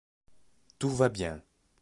[0.79, 1.43] tout va bien.